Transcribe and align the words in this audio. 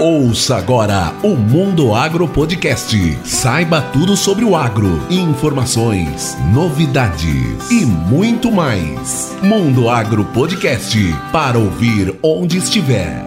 Ouça 0.00 0.56
agora 0.56 1.12
o 1.22 1.36
Mundo 1.36 1.94
Agro 1.94 2.26
Podcast. 2.26 2.96
Saiba 3.22 3.82
tudo 3.82 4.16
sobre 4.16 4.46
o 4.46 4.56
agro, 4.56 4.88
informações, 5.10 6.34
novidades 6.54 7.70
e 7.70 7.84
muito 7.84 8.50
mais. 8.50 9.36
Mundo 9.42 9.90
Agro 9.90 10.24
Podcast 10.32 10.96
para 11.30 11.58
ouvir 11.58 12.18
onde 12.22 12.56
estiver. 12.56 13.22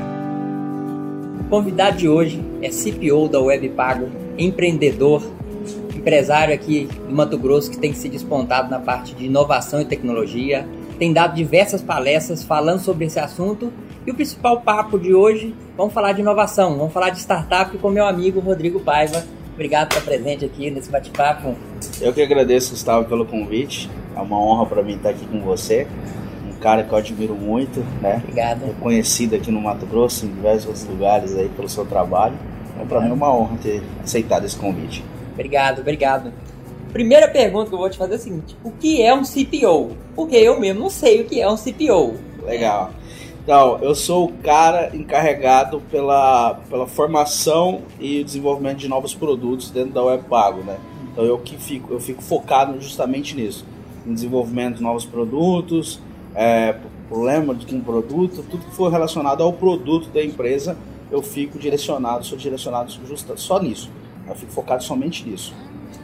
O 1.41 1.43
convidado 1.47 1.97
de 1.97 2.09
hoje 2.09 2.43
é 2.59 2.69
CPO 2.69 3.27
da 3.27 3.39
Webpago, 3.39 4.09
empreendedor, 4.35 5.21
empresário 5.95 6.55
aqui 6.55 6.89
do 7.07 7.13
Mato 7.13 7.37
Grosso 7.37 7.69
que 7.69 7.77
tem 7.77 7.93
se 7.93 8.09
despontado 8.09 8.71
na 8.71 8.79
parte 8.79 9.13
de 9.13 9.25
inovação 9.25 9.79
e 9.79 9.85
tecnologia, 9.85 10.67
tem 10.97 11.13
dado 11.13 11.35
diversas 11.35 11.83
palestras 11.83 12.43
falando 12.43 12.79
sobre 12.79 13.05
esse 13.05 13.19
assunto 13.19 13.71
e 14.05 14.11
o 14.11 14.13
principal 14.13 14.61
papo 14.61 14.99
de 14.99 15.13
hoje, 15.13 15.55
vamos 15.77 15.93
falar 15.93 16.11
de 16.11 16.21
inovação, 16.21 16.77
vamos 16.77 16.93
falar 16.93 17.09
de 17.09 17.19
startup 17.19 17.77
com 17.77 17.89
meu 17.89 18.05
amigo 18.05 18.39
Rodrigo 18.39 18.79
Paiva. 18.79 19.23
Obrigado 19.53 19.89
por 19.89 19.97
estar 19.97 20.09
presente 20.09 20.43
aqui 20.43 20.71
nesse 20.71 20.89
bate-papo. 20.89 21.55
Eu 22.01 22.11
que 22.11 22.21
agradeço, 22.21 22.71
Gustavo, 22.71 23.07
pelo 23.07 23.25
convite. 23.25 23.89
É 24.15 24.19
uma 24.19 24.39
honra 24.39 24.65
para 24.65 24.83
mim 24.83 24.95
estar 24.95 25.09
aqui 25.09 25.25
com 25.27 25.39
você. 25.41 25.87
Um 26.47 26.55
cara 26.59 26.83
que 26.83 26.91
eu 26.91 26.97
admiro 26.97 27.35
muito, 27.35 27.79
né? 28.01 28.21
Obrigado. 28.23 28.65
Reconhecido 28.65 29.35
aqui 29.35 29.51
no 29.51 29.61
Mato 29.61 29.85
Grosso, 29.85 30.25
em 30.25 30.29
diversos 30.29 30.83
lugares 30.85 31.35
aí 31.37 31.49
pelo 31.49 31.69
seu 31.69 31.85
trabalho. 31.85 32.35
Então, 32.73 32.87
para 32.87 32.99
mim 33.01 33.09
é 33.09 33.13
uma 33.13 33.33
honra 33.33 33.57
ter 33.61 33.83
aceitado 34.03 34.45
esse 34.45 34.55
convite. 34.55 35.03
Obrigado, 35.33 35.79
obrigado. 35.79 36.33
Primeira 36.91 37.27
pergunta 37.27 37.69
que 37.69 37.75
eu 37.75 37.79
vou 37.79 37.89
te 37.89 37.97
fazer 37.97 38.13
é 38.13 38.15
a 38.15 38.19
seguinte: 38.19 38.57
o 38.63 38.71
que 38.71 39.01
é 39.01 39.13
um 39.13 39.23
CPO? 39.23 39.95
Porque 40.15 40.35
eu 40.35 40.59
mesmo 40.59 40.81
não 40.81 40.89
sei 40.89 41.21
o 41.21 41.25
que 41.25 41.39
é 41.39 41.49
um 41.49 41.57
CPO. 41.57 42.15
Legal. 42.45 42.91
Então, 43.43 43.77
eu 43.81 43.93
sou 43.93 44.25
o 44.25 44.33
cara 44.37 44.95
encarregado 44.95 45.81
pela, 45.91 46.55
pela 46.69 46.87
formação 46.87 47.81
e 47.99 48.23
desenvolvimento 48.23 48.77
de 48.77 48.87
novos 48.87 49.13
produtos 49.13 49.69
dentro 49.69 49.91
da 49.91 50.01
Webpago, 50.01 50.63
né? 50.63 50.77
Então 51.11 51.25
eu 51.25 51.37
que 51.37 51.57
fico, 51.57 51.93
eu 51.93 51.99
fico 51.99 52.23
focado 52.23 52.79
justamente 52.81 53.35
nisso, 53.35 53.65
em 54.07 54.13
desenvolvimento 54.13 54.77
de 54.77 54.83
novos 54.83 55.05
produtos, 55.05 55.99
é, 56.33 56.75
problema 57.07 57.53
com 57.53 57.75
o 57.75 57.81
produto, 57.81 58.43
tudo 58.49 58.65
que 58.65 58.75
for 58.75 58.91
relacionado 58.91 59.43
ao 59.43 59.53
produto 59.53 60.09
da 60.09 60.23
empresa, 60.23 60.75
eu 61.11 61.21
fico 61.21 61.59
direcionado, 61.59 62.25
sou 62.25 62.37
direcionado 62.37 62.91
justa, 63.05 63.37
só 63.37 63.61
nisso. 63.61 63.91
Eu 64.27 64.35
fico 64.35 64.51
focado 64.51 64.83
somente 64.83 65.29
nisso. 65.29 65.53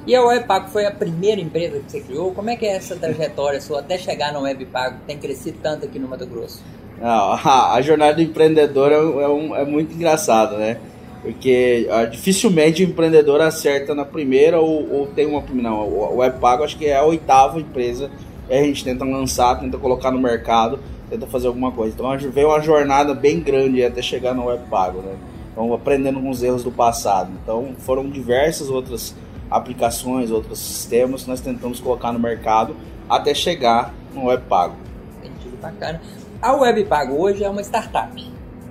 E 0.06 0.14
a 0.14 0.22
Webpago 0.24 0.70
foi 0.70 0.86
a 0.86 0.92
primeira 0.92 1.42
empresa 1.42 1.80
que 1.80 1.90
você 1.90 2.02
criou? 2.02 2.34
Como 2.34 2.50
é 2.50 2.56
que 2.56 2.66
é 2.66 2.76
essa 2.76 2.96
trajetória 2.96 3.60
sua 3.60 3.80
até 3.80 3.98
chegar 3.98 4.32
na 4.32 4.40
Webpago, 4.40 5.00
que 5.00 5.06
tem 5.06 5.18
crescido 5.18 5.58
tanto 5.64 5.86
aqui 5.86 5.98
no 5.98 6.08
Mato 6.08 6.28
Grosso? 6.28 6.62
Não, 7.02 7.32
a, 7.34 7.74
a, 7.76 7.82
jornada 7.82 8.16
do 8.16 8.22
empreendedor 8.22 8.92
é, 8.92 8.96
é, 8.96 9.28
um, 9.28 9.56
é 9.56 9.66
muito 9.66 9.94
engraçado, 9.94 10.58
né? 10.58 10.78
Porque 11.22 11.88
ah, 11.92 12.06
dificilmente 12.06 12.84
o 12.84 12.88
empreendedor 12.88 13.42
acerta 13.42 13.94
na 13.94 14.06
primeira 14.06 14.60
ou, 14.60 14.90
ou 14.92 15.08
tem 15.08 15.26
uma. 15.26 15.44
Não, 15.54 15.88
o 15.88 16.18
Webpago 16.18 16.64
acho 16.64 16.78
que 16.78 16.86
é 16.86 16.96
a 16.96 17.04
oitava 17.04 17.60
empresa 17.60 18.10
a 18.58 18.64
gente 18.64 18.84
tenta 18.84 19.06
lançar, 19.06 19.60
tenta 19.60 19.78
colocar 19.78 20.12
no 20.12 20.20
mercado, 20.20 20.80
tenta 21.10 21.28
fazer 21.28 21.48
alguma 21.48 21.72
coisa. 21.72 21.94
Então 21.94 22.32
veio 22.32 22.48
uma 22.48 22.62
jornada 22.62 23.14
bem 23.14 23.40
grande 23.40 23.84
até 23.84 24.02
chegar 24.02 24.34
no 24.34 24.46
Webpago, 24.46 25.02
né? 25.02 25.16
Então 25.52 25.74
aprendendo 25.74 26.20
com 26.20 26.30
os 26.30 26.42
erros 26.42 26.64
do 26.64 26.72
passado. 26.72 27.32
Então 27.44 27.76
foram 27.80 28.10
diversas 28.10 28.70
outras 28.70 29.16
aplicações, 29.52 30.32
outros 30.32 30.60
sistemas 30.60 31.24
que 31.24 31.30
nós 31.30 31.42
tentamos 31.42 31.80
colocar 31.80 32.12
no 32.12 32.20
mercado 32.20 32.76
até 33.08 33.34
chegar 33.34 33.94
no 34.14 34.26
Webpago. 34.26 34.76
Entendi, 35.20 35.56
bacana. 35.62 36.02
A 36.42 36.54
Webpago 36.54 37.16
hoje 37.22 37.44
é 37.44 37.50
uma 37.50 37.62
startup. 37.62 38.16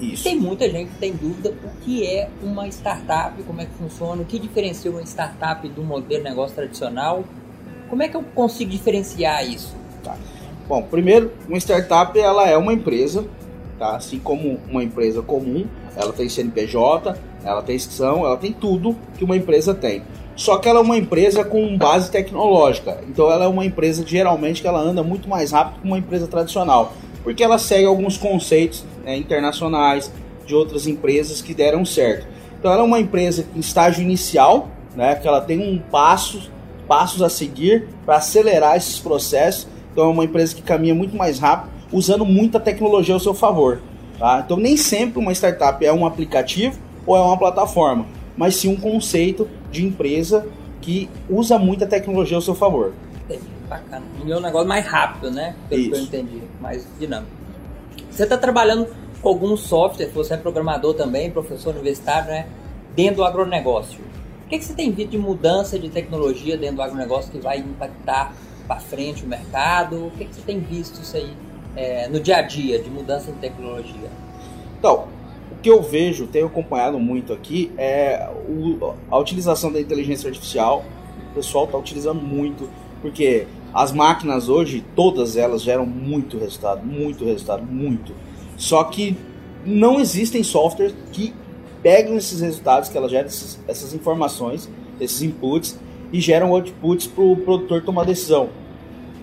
Isso. 0.01 0.25
Tem 0.25 0.39
muita 0.39 0.71
gente 0.71 0.91
que 0.91 0.99
tem 0.99 1.13
dúvida 1.13 1.51
o 1.51 1.85
que 1.85 2.07
é 2.07 2.31
uma 2.43 2.67
startup, 2.69 3.43
como 3.43 3.61
é 3.61 3.67
que 3.67 3.75
funciona, 3.75 4.23
o 4.23 4.25
que 4.25 4.39
diferencia 4.39 4.91
uma 4.91 5.03
startup 5.03 5.69
do 5.69 5.83
modelo 5.83 6.23
de 6.23 6.31
negócio 6.31 6.57
tradicional. 6.57 7.25
Como 7.91 8.03
é 8.03 8.09
que 8.09 8.17
eu 8.17 8.23
consigo 8.35 8.71
diferenciar 8.71 9.47
isso? 9.47 9.77
Tá. 10.03 10.17
Bom, 10.67 10.83
primeiro, 10.83 11.31
uma 11.47 11.59
startup 11.59 12.19
ela 12.19 12.49
é 12.49 12.57
uma 12.57 12.73
empresa, 12.73 13.27
tá? 13.79 13.97
assim 13.97 14.19
como 14.19 14.59
uma 14.71 14.83
empresa 14.83 15.21
comum, 15.21 15.67
ela 15.95 16.13
tem 16.13 16.27
CNPJ, 16.27 17.19
ela 17.45 17.63
tem 17.63 17.77
inscrição, 17.77 18.25
ela 18.25 18.39
tem 18.39 18.53
tudo 18.53 18.97
que 19.19 19.25
uma 19.25 19.37
empresa 19.37 19.75
tem. 19.75 20.03
Só 20.35 20.57
que 20.57 20.69
ela 20.69 20.79
é 20.79 20.83
uma 20.83 20.97
empresa 20.97 21.45
com 21.45 21.77
base 21.77 22.11
tecnológica. 22.11 22.99
Então 23.09 23.31
ela 23.31 23.45
é 23.45 23.49
uma 23.49 23.67
empresa 23.67 24.07
geralmente 24.07 24.63
que 24.63 24.69
ela 24.69 24.81
anda 24.81 25.03
muito 25.03 25.29
mais 25.29 25.51
rápido 25.51 25.83
que 25.83 25.87
uma 25.87 25.99
empresa 25.99 26.27
tradicional 26.29 26.95
porque 27.29 27.45
ela 27.45 27.59
segue 27.59 27.85
alguns 27.85 28.17
conceitos 28.17 28.87
né, 29.05 29.15
internacionais 29.15 30.11
de 30.47 30.55
outras 30.55 30.87
empresas 30.87 31.43
que 31.43 31.53
deram 31.53 31.85
certo. 31.85 32.27
Então 32.59 32.73
ela 32.73 32.81
é 32.81 32.85
uma 32.87 32.99
empresa 32.99 33.45
em 33.55 33.61
estágio 33.61 34.03
inicial, 34.03 34.71
né, 34.97 35.15
que 35.15 35.29
ela 35.29 35.43
tem 35.43 35.61
um 35.61 35.79
passo, 35.79 36.51
passos 36.89 37.21
a 37.21 37.29
seguir 37.29 37.87
para 38.07 38.17
acelerar 38.17 38.79
esses 38.79 38.99
processos. 38.99 39.69
Então 39.93 40.07
é 40.07 40.09
uma 40.09 40.25
empresa 40.25 40.55
que 40.55 40.63
caminha 40.63 40.95
muito 40.95 41.15
mais 41.19 41.39
rápido, 41.39 41.71
usando 41.93 42.25
muita 42.25 42.59
tecnologia 42.59 43.13
ao 43.13 43.21
seu 43.21 43.35
favor. 43.35 43.83
Tá? 44.19 44.43
Então 44.43 44.57
nem 44.57 44.79
sempre 44.79 45.19
uma 45.19 45.33
startup 45.33 45.85
é 45.85 45.93
um 45.93 46.07
aplicativo 46.07 46.79
ou 47.07 47.15
é 47.15 47.21
uma 47.21 47.37
plataforma, 47.37 48.07
mas 48.39 48.57
sim 48.57 48.71
um 48.71 48.77
conceito 48.77 49.47
de 49.71 49.85
empresa 49.85 50.47
que 50.81 51.11
usa 51.29 51.59
muita 51.59 51.87
tecnologia 51.87 52.39
ao 52.39 52.43
seu 52.43 52.55
favor. 52.55 52.95
Bacana. 53.69 54.03
E 54.25 54.33
é 54.33 54.37
um 54.37 54.41
negócio 54.41 54.67
mais 54.67 54.87
rápido, 54.87 55.31
né? 55.31 55.55
Pelo 55.69 55.83
Isso. 55.83 55.91
que 55.91 55.97
eu 55.97 56.03
entendi, 56.03 56.43
mais 56.61 56.87
dinâmico. 56.99 57.33
Você 58.11 58.25
está 58.25 58.37
trabalhando 58.37 58.89
com 59.21 59.29
algum 59.29 59.57
software, 59.57 60.09
você 60.09 60.35
é 60.35 60.37
programador 60.37 60.95
também, 60.95 61.31
professor 61.31 61.75
universitário, 61.75 62.29
né? 62.29 62.47
Dentro 62.95 63.17
do 63.17 63.25
agronegócio. 63.25 64.01
O 64.47 64.49
que, 64.49 64.59
que 64.59 64.65
você 64.65 64.75
tem 64.75 64.91
visto 64.91 65.11
de 65.11 65.19
mudança 65.19 65.79
de 65.79 65.89
tecnologia 65.89 66.57
dentro 66.57 66.77
do 66.77 66.83
agronegócio 66.83 67.31
que 67.31 67.39
vai 67.39 67.59
impactar 67.59 68.33
para 68.67 68.81
frente 68.81 69.25
o 69.25 69.27
mercado? 69.29 70.07
O 70.07 70.11
que, 70.13 70.25
que 70.25 70.35
você 70.35 70.41
tem 70.41 70.59
visto 70.59 71.01
isso 71.03 71.17
aí 71.17 71.31
é, 71.77 72.09
no 72.09 72.19
dia 72.19 72.39
a 72.39 72.43
dia 72.43 72.79
de 72.79 72.89
mudança 72.89 73.31
de 73.31 73.39
tecnologia? 73.39 74.09
Então, 74.79 75.07
o 75.53 75.61
que 75.61 75.69
eu 75.69 75.83
vejo, 75.83 76.27
tenho 76.27 76.47
acompanhado 76.47 76.99
muito 76.99 77.33
aqui, 77.33 77.73
é 77.77 78.29
a 79.11 79.19
utilização 79.19 79.73
da 79.73 79.81
inteligência 79.81 80.29
artificial. 80.29 80.85
O 81.33 81.35
pessoal 81.35 81.65
está 81.65 81.77
utilizando 81.77 82.23
muito, 82.23 82.69
porque 83.03 83.47
as 83.73 83.93
máquinas 83.93 84.49
hoje, 84.49 84.85
todas 84.97 85.37
elas 85.37 85.63
geram 85.63 85.85
muito 85.85 86.39
resultado, 86.39 86.85
muito 86.85 87.25
resultado, 87.25 87.65
muito. 87.65 88.13
Só 88.57 88.83
que 88.85 89.17
não 89.65 90.01
existem 90.01 90.43
softwares 90.43 90.95
que 91.13 91.35
pegam 91.83 92.17
esses 92.17 92.41
resultados, 92.41 92.89
que 92.89 92.97
elas 92.97 93.11
geram 93.11 93.27
esses, 93.27 93.59
essas 93.69 93.95
informações, 93.95 94.69
esses 95.01 95.23
inputs 95.23 95.79
e 96.13 96.21
geram 96.21 96.53
outputs 96.53 97.07
para 97.07 97.23
o 97.23 97.37
produtor 97.37 97.83
tomar 97.83 98.05
decisão. 98.05 98.49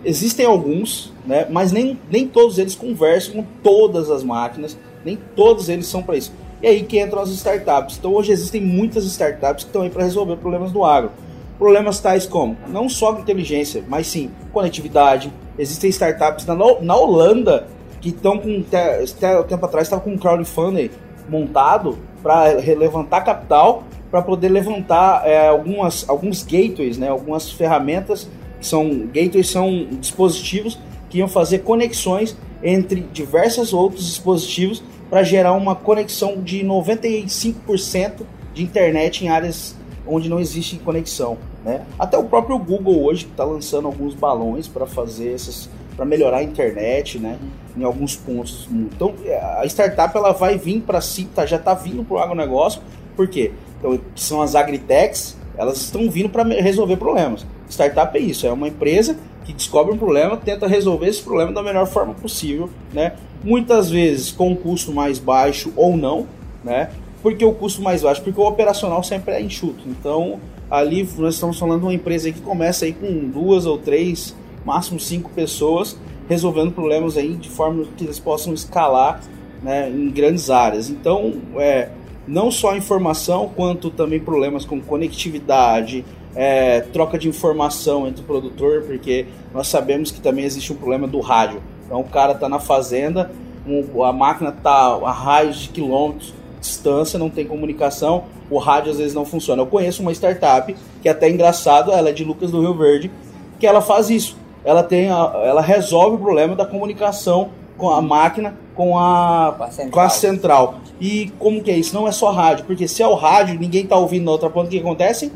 Existem 0.04 0.46
alguns, 0.46 1.12
né, 1.26 1.48
mas 1.50 1.72
nem, 1.72 2.00
nem 2.10 2.28
todos 2.28 2.60
eles 2.60 2.76
conversam 2.76 3.36
com 3.36 3.44
todas 3.64 4.12
as 4.12 4.24
máquinas, 4.24 4.78
nem 5.04 5.18
todos 5.36 5.68
eles 5.68 5.88
são 5.88 6.04
para 6.04 6.16
isso. 6.16 6.32
E 6.62 6.68
aí 6.68 6.84
que 6.84 7.02
entram 7.02 7.22
as 7.22 7.30
startups. 7.30 7.98
Então 7.98 8.14
hoje 8.14 8.32
existem 8.32 8.62
muitas 8.62 9.04
startups 9.06 9.64
que 9.64 9.70
estão 9.70 9.82
aí 9.82 9.90
para 9.90 10.04
resolver 10.04 10.38
problemas 10.38 10.72
do 10.72 10.84
agro. 10.84 11.12
Problemas 11.58 12.00
tais 12.00 12.26
como 12.26 12.58
não 12.68 12.90
só 12.90 13.18
inteligência, 13.18 13.84
mas 13.88 14.08
sim 14.08 14.30
conectividade. 14.52 15.32
Existem 15.58 15.90
startups 15.90 16.46
na, 16.46 16.56
na 16.82 16.96
Holanda 16.96 17.68
que 18.02 18.10
estão 18.10 18.38
com 18.38 18.60
até 18.60 19.44
tempo 19.44 19.66
atrás 19.66 19.88
estava 19.88 20.02
com 20.02 20.12
um 20.12 20.18
crowdfunding 20.18 20.92
montado 21.30 21.98
para 22.22 22.50
levantar 22.78 23.22
capital 23.22 23.84
para 24.12 24.22
poder 24.22 24.50
levantar 24.50 25.28
é, 25.28 25.48
algumas 25.48 26.08
alguns 26.08 26.44
gateways, 26.44 26.98
né, 26.98 27.10
algumas 27.10 27.52
ferramentas 27.52 28.30
que 28.60 28.66
são 28.66 29.08
gateways 29.08 29.50
são 29.50 29.88
dispositivos 30.00 30.78
que 31.10 31.18
iam 31.18 31.28
fazer 31.28 31.60
conexões 31.60 32.38
entre 32.64 33.02
diversos 33.12 33.74
outros 33.74 34.06
dispositivos 34.06 34.84
para 35.10 35.24
gerar 35.24 35.54
uma 35.54 35.76
conexão 35.76 36.42
de 36.42 36.64
95% 36.64 38.22
de 38.53 38.64
internet 38.64 39.26
em 39.26 39.29
áreas 39.29 39.76
onde 40.08 40.29
não 40.29 40.40
existe 40.40 40.78
conexão. 40.78 41.38
Né? 41.66 41.84
Até 41.97 42.16
o 42.16 42.23
próprio 42.26 42.59
Google 42.59 43.03
hoje 43.03 43.26
está 43.26 43.44
lançando 43.44 43.88
alguns 43.88 44.14
balões 44.14 44.67
para 44.67 44.85
fazer 44.85 45.34
essas, 45.34 45.67
para 45.97 46.06
melhorar 46.06 46.38
a 46.38 46.44
internet, 46.44 47.17
né? 47.17 47.40
Em 47.76 47.84
alguns 47.84 48.16
pontos. 48.16 48.70
Então 48.72 49.16
a 49.59 49.66
startup 49.66 50.16
ela 50.16 50.32
vai 50.32 50.59
vir 50.59 50.82
para 50.82 51.02
si, 51.02 51.26
tá, 51.26 51.44
já 51.44 51.56
está 51.56 51.73
vindo 51.73 52.03
para 52.03 52.17
o 52.17 52.20
agronegócio, 52.20 52.84
por 53.16 53.28
quê? 53.28 53.52
Então, 53.79 54.00
são 54.16 54.44
as 54.44 54.53
agritechs, 54.53 55.35
elas 55.58 55.78
estão 55.78 56.08
vindo 56.08 56.29
para 56.29 56.44
resolver 56.44 56.97
problemas. 56.97 57.46
Startup 57.67 58.16
é 58.16 58.22
isso, 58.22 58.46
é 58.46 58.52
uma 58.52 58.67
empresa 58.67 59.17
que 59.44 59.52
descobre 59.52 59.91
um 59.91 59.97
problema, 59.97 60.38
tenta 60.38 60.67
resolver 60.67 61.08
esse 61.08 61.23
problema 61.23 61.52
da 61.52 61.64
melhor 61.64 61.88
forma 61.88 62.14
possível, 62.14 62.70
né? 62.94 63.14
Muitas 63.44 63.90
vezes 63.90 64.32
com 64.32 64.50
um 64.50 64.56
custo 64.56 64.91
mais 64.94 65.17
baixo 65.17 65.73
ou 65.76 65.97
não, 65.97 66.28
né? 66.64 66.90
Por 67.26 67.34
que 67.34 67.44
o 67.44 67.52
custo 67.52 67.82
mais 67.82 68.04
baixo? 68.04 68.22
Porque 68.22 68.40
o 68.40 68.44
operacional 68.44 69.02
sempre 69.02 69.34
é 69.34 69.42
enxuto. 69.42 69.82
Então, 69.88 70.40
ali 70.70 71.10
nós 71.18 71.34
estamos 71.34 71.58
falando 71.58 71.80
de 71.80 71.86
uma 71.88 71.94
empresa 71.96 72.32
que 72.32 72.40
começa 72.40 72.86
aí 72.86 72.94
com 72.94 73.28
duas 73.28 73.66
ou 73.66 73.80
três, 73.80 74.36
máximo 74.64 75.00
cinco 75.00 75.32
pessoas, 75.32 75.98
resolvendo 76.30 76.72
problemas 76.72 77.18
aí 77.18 77.34
de 77.34 77.50
forma 77.50 77.84
que 77.98 78.04
eles 78.04 78.20
possam 78.20 78.54
escalar 78.54 79.22
né, 79.64 79.90
em 79.90 80.12
grandes 80.12 80.52
áreas. 80.52 80.92
Então, 80.92 81.34
é, 81.58 81.90
não 82.28 82.52
só 82.52 82.78
informação, 82.78 83.50
quanto 83.56 83.90
também 83.90 84.20
problemas 84.20 84.64
com 84.64 84.80
conectividade, 84.80 86.06
é, 86.36 86.82
troca 86.82 87.18
de 87.18 87.28
informação 87.28 88.08
entre 88.08 88.22
o 88.22 88.24
produtor, 88.24 88.84
porque 88.84 89.26
nós 89.52 89.68
sabemos 89.68 90.12
que 90.12 90.22
também 90.22 90.46
existe 90.46 90.72
um 90.72 90.76
problema 90.76 91.08
do 91.08 91.22
rádio. 91.22 91.60
Então 91.88 92.02
o 92.02 92.08
cara 92.08 92.34
está 92.34 92.48
na 92.48 92.60
fazenda, 92.60 93.32
um, 93.68 94.04
a 94.04 94.14
máquina 94.14 94.52
está 94.52 94.94
a 94.94 95.12
raios 95.12 95.62
de 95.62 95.70
quilômetros 95.70 96.32
distância, 96.66 97.20
não 97.20 97.29
tem 97.29 97.46
comunicação, 97.46 98.26
o 98.50 98.58
rádio 98.58 98.91
às 98.91 98.97
vezes 98.97 99.14
não 99.14 99.26
funciona. 99.26 99.62
Eu 99.62 99.67
conheço 99.67 100.02
uma 100.02 100.12
startup 100.12 100.76
que 101.02 101.08
é 101.08 101.12
até 101.12 101.29
engraçado, 101.29 101.91
ela 101.91 102.09
é 102.09 102.12
de 102.12 102.23
Lucas 102.23 102.52
do 102.52 102.62
Rio 102.62 102.73
Verde, 102.73 103.12
que 103.59 103.66
ela 103.66 103.82
faz 103.82 104.09
isso. 104.09 104.38
Ela 104.64 104.84
tem, 104.84 105.09
a, 105.09 105.32
ela 105.44 105.62
resolve 105.62 106.16
o 106.16 106.20
problema 106.20 106.56
da 106.56 106.66
comunicação 106.66 107.50
com 107.78 107.90
a 107.90 108.02
máquina 108.02 108.56
com 108.76 109.00
a, 109.00 109.70
com 109.90 110.00
a 110.00 110.09
central. 110.09 110.79
E 111.00 111.32
como 111.40 111.64
que 111.64 111.72
é 111.72 111.78
isso? 111.78 111.96
Não 111.96 112.08
é 112.08 112.12
só 112.12 112.32
rádio, 112.32 112.66
porque 112.66 112.88
se 112.88 113.02
é 113.02 113.08
o 113.08 113.16
rádio, 113.16 113.58
ninguém 113.59 113.84
está 113.84 113.96
ouvindo 113.96 114.26
na 114.26 114.32
outra 114.32 114.50
ponta, 114.50 114.67
o 114.67 114.70
que 114.70 114.79
acontece? 114.79 115.32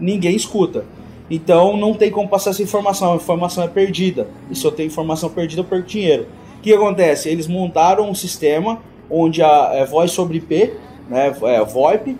Ninguém 0.00 0.34
escuta. 0.34 0.84
Então 1.30 1.76
não 1.76 1.92
tem 1.92 2.10
como 2.10 2.28
passar 2.28 2.50
essa 2.50 2.62
informação, 2.62 3.12
a 3.12 3.16
informação 3.16 3.64
é 3.64 3.68
perdida. 3.68 4.28
E 4.50 4.56
se 4.56 4.64
eu 4.64 4.72
tenho 4.72 4.86
informação 4.86 5.28
perdida, 5.28 5.60
eu 5.60 5.64
perco 5.64 5.86
dinheiro. 5.86 6.26
O 6.58 6.62
que 6.62 6.72
acontece? 6.72 7.28
Eles 7.28 7.46
montaram 7.46 8.08
um 8.08 8.14
sistema 8.14 8.80
onde 9.10 9.42
a 9.42 9.70
é 9.72 9.84
voz 9.84 10.10
sobre 10.10 10.38
IP, 10.38 10.74
né, 11.08 11.34
é 11.42 11.64
VoIP, 11.64 12.16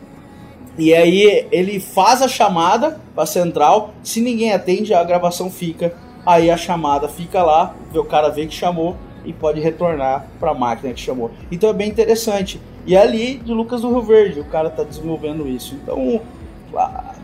e 0.77 0.95
aí 0.95 1.47
ele 1.51 1.81
faz 1.81 2.23
a 2.23 2.29
chamada 2.29 3.01
para 3.15 3.27
central, 3.27 3.93
se 4.03 4.21
ninguém 4.21 4.53
atende, 4.53 4.95
a 4.95 5.03
gravação 5.03 5.51
fica, 5.51 5.93
aí 6.25 6.51
a 6.51 6.57
chamada 6.57 7.09
fica 7.09 7.43
lá, 7.43 7.75
o 7.93 8.05
cara 8.05 8.29
vê 8.29 8.47
que 8.47 8.55
chamou, 8.55 8.97
e 9.25 9.33
pode 9.33 9.61
retornar 9.61 10.27
para 10.41 10.53
a 10.53 10.55
máquina 10.55 10.93
que 10.95 11.01
chamou. 11.01 11.31
Então 11.53 11.69
é 11.69 11.73
bem 11.73 11.91
interessante. 11.91 12.61
E 12.87 12.97
é 12.97 13.03
ali 13.03 13.35
de 13.35 13.53
Lucas 13.53 13.83
do 13.83 13.91
Rio 13.91 14.03
Verde, 14.03 14.41
o 14.41 14.45
cara 14.45 14.69
está 14.69 14.83
desenvolvendo 14.83 15.47
isso. 15.47 15.75
Então 15.75 16.23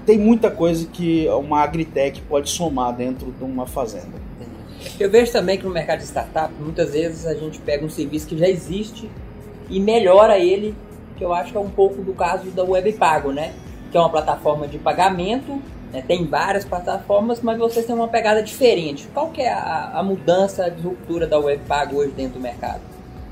tem 0.04 0.18
muita 0.18 0.50
coisa 0.50 0.86
que 0.86 1.26
uma 1.28 1.62
agritech 1.62 2.20
pode 2.22 2.50
somar 2.50 2.94
dentro 2.94 3.32
de 3.32 3.42
uma 3.42 3.66
fazenda. 3.66 4.22
Eu 5.00 5.10
vejo 5.10 5.32
também 5.32 5.56
que 5.56 5.64
no 5.64 5.70
mercado 5.70 6.00
de 6.00 6.04
startup, 6.04 6.52
muitas 6.60 6.92
vezes 6.92 7.24
a 7.24 7.34
gente 7.34 7.58
pega 7.60 7.86
um 7.86 7.88
serviço 7.88 8.26
que 8.26 8.36
já 8.36 8.48
existe 8.48 9.08
e 9.68 9.80
melhora 9.80 10.38
ele, 10.38 10.74
que 11.16 11.24
eu 11.24 11.32
acho 11.32 11.52
que 11.52 11.56
é 11.56 11.60
um 11.60 11.70
pouco 11.70 12.02
do 12.02 12.12
caso 12.12 12.50
da 12.50 12.64
Web 12.64 12.92
Pago, 12.94 13.32
né? 13.32 13.52
Que 13.90 13.96
é 13.96 14.00
uma 14.00 14.10
plataforma 14.10 14.66
de 14.66 14.78
pagamento 14.78 15.60
né? 15.94 16.02
Tem 16.06 16.26
várias 16.26 16.64
plataformas, 16.64 17.40
mas 17.40 17.56
vocês 17.56 17.86
têm 17.86 17.94
uma 17.94 18.08
pegada 18.08 18.42
diferente. 18.42 19.08
Qual 19.14 19.30
que 19.30 19.40
é 19.40 19.52
a, 19.52 19.92
a 19.94 20.02
mudança, 20.02 20.64
a 20.64 20.68
disruptura 20.68 21.24
da 21.24 21.38
WebPago 21.38 21.96
hoje 21.98 22.10
dentro 22.10 22.34
do 22.34 22.40
mercado? 22.40 22.80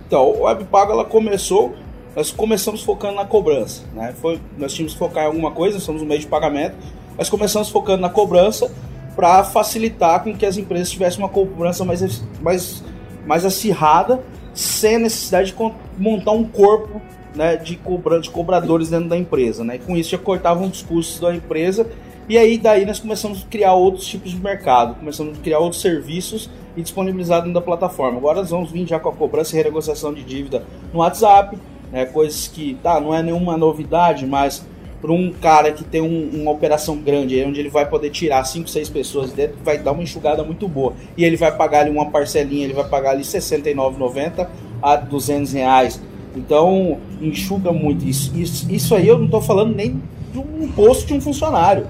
Então, 0.06 0.30
o 0.30 0.44
WebPago 0.44 0.92
ela 0.92 1.04
começou, 1.04 1.74
nós 2.14 2.30
começamos 2.30 2.82
focando 2.82 3.16
na 3.16 3.24
cobrança. 3.24 3.82
Né? 3.92 4.14
Foi, 4.20 4.40
nós 4.56 4.72
tínhamos 4.72 4.92
que 4.92 4.98
focar 4.98 5.24
em 5.24 5.26
alguma 5.26 5.50
coisa, 5.50 5.80
somos 5.80 6.02
um 6.02 6.04
meio 6.04 6.20
de 6.20 6.26
pagamento, 6.28 6.76
mas 7.18 7.28
começamos 7.28 7.68
focando 7.68 8.00
na 8.00 8.08
cobrança 8.08 8.70
para 9.16 9.42
facilitar 9.42 10.22
com 10.22 10.32
que 10.34 10.46
as 10.46 10.56
empresas 10.56 10.88
tivessem 10.88 11.18
uma 11.18 11.28
cobrança 11.28 11.84
mais, 11.84 12.22
mais, 12.40 12.84
mais 13.26 13.44
acirrada, 13.44 14.22
sem 14.54 14.96
a 14.96 14.98
necessidade 15.00 15.52
de 15.52 15.72
montar 15.98 16.32
um 16.32 16.44
corpo 16.44 17.00
né, 17.34 17.56
de, 17.56 17.76
cobra, 17.76 18.20
de 18.20 18.30
cobradores 18.30 18.90
dentro 18.90 19.08
da 19.08 19.16
empresa. 19.16 19.64
Né? 19.64 19.76
E 19.76 19.78
com 19.78 19.96
isso 19.96 20.10
já 20.10 20.18
cortavam 20.18 20.68
os 20.68 20.82
custos 20.82 21.20
da 21.20 21.34
empresa 21.34 21.86
e 22.28 22.38
aí 22.38 22.56
daí 22.56 22.86
nós 22.86 23.00
começamos 23.00 23.42
a 23.42 23.50
criar 23.50 23.74
outros 23.74 24.06
tipos 24.06 24.30
de 24.30 24.38
mercado, 24.38 24.94
começamos 24.94 25.36
a 25.36 25.40
criar 25.42 25.58
outros 25.58 25.82
serviços 25.82 26.48
e 26.76 26.82
disponibilizar 26.82 27.40
dentro 27.40 27.54
da 27.54 27.60
plataforma. 27.60 28.18
Agora 28.18 28.38
nós 28.38 28.50
vamos 28.50 28.70
vir 28.70 28.86
já 28.86 28.98
com 28.98 29.08
a 29.08 29.12
cobrança 29.12 29.54
e 29.54 29.58
renegociação 29.58 30.14
de 30.14 30.22
dívida 30.22 30.64
no 30.92 31.00
WhatsApp, 31.00 31.58
né, 31.90 32.06
coisas 32.06 32.46
que 32.46 32.78
tá, 32.82 33.00
não 33.00 33.12
é 33.12 33.22
nenhuma 33.22 33.56
novidade, 33.56 34.24
mas 34.24 34.64
para 35.02 35.12
um 35.12 35.32
cara 35.32 35.72
que 35.72 35.84
tem 35.84 36.00
um, 36.00 36.30
uma 36.40 36.50
operação 36.52 36.96
grande, 36.96 37.44
onde 37.44 37.60
ele 37.60 37.68
vai 37.68 37.84
poder 37.86 38.10
tirar 38.10 38.44
5, 38.44 38.70
6 38.70 38.88
pessoas 38.88 39.32
dentro, 39.32 39.56
vai 39.64 39.76
dar 39.76 39.92
uma 39.92 40.02
enxugada 40.02 40.44
muito 40.44 40.66
boa. 40.68 40.94
E 41.16 41.24
ele 41.24 41.36
vai 41.36 41.50
pagar 41.54 41.80
ali 41.80 41.90
uma 41.90 42.08
parcelinha, 42.08 42.64
ele 42.64 42.72
vai 42.72 42.88
pagar 42.88 43.10
ali 43.10 43.22
R$ 43.22 43.28
69,90 43.28 44.46
a 44.80 44.96
200 44.96 45.52
reais. 45.52 46.00
Então, 46.36 46.98
enxuga 47.20 47.72
muito. 47.72 48.06
Isso, 48.06 48.32
isso, 48.34 48.70
isso 48.70 48.94
aí 48.94 49.08
eu 49.08 49.18
não 49.18 49.26
estou 49.26 49.42
falando 49.42 49.74
nem 49.74 50.00
de 50.32 50.38
um 50.38 50.62
imposto 50.62 51.04
de 51.06 51.14
um 51.14 51.20
funcionário 51.20 51.86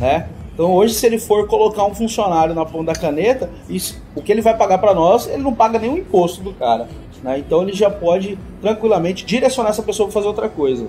né? 0.00 0.28
Então 0.54 0.72
hoje, 0.72 0.94
se 0.94 1.06
ele 1.06 1.18
for 1.18 1.46
colocar 1.46 1.84
um 1.84 1.94
funcionário 1.94 2.54
na 2.54 2.64
ponta 2.64 2.92
da 2.92 2.98
caneta, 2.98 3.48
isso, 3.68 4.00
o 4.14 4.22
que 4.22 4.32
ele 4.32 4.42
vai 4.42 4.56
pagar 4.56 4.78
para 4.78 4.92
nós, 4.92 5.28
ele 5.28 5.42
não 5.42 5.54
paga 5.54 5.78
nenhum 5.78 5.98
imposto 5.98 6.42
do 6.42 6.52
cara. 6.52 6.88
Né? 7.22 7.38
Então 7.38 7.62
ele 7.62 7.72
já 7.72 7.88
pode 7.88 8.36
tranquilamente 8.60 9.24
direcionar 9.24 9.70
essa 9.70 9.82
pessoa 9.82 10.08
para 10.08 10.14
fazer 10.14 10.26
outra 10.26 10.48
coisa. 10.48 10.86